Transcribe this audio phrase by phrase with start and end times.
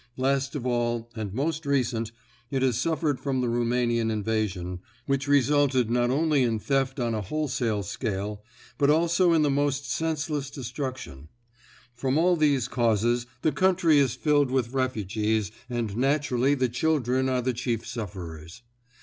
[0.17, 2.11] Last of all and most recent,
[2.49, 7.21] it has suffered from the Roumanian invasion, which resulted not only in theft on a
[7.21, 8.43] wholesale scale,
[8.79, 11.27] but also in the most senseless destruction.
[11.93, 17.43] From all these causes the country is filled with refugees and naturally the children are
[17.43, 18.63] the chief sufferers.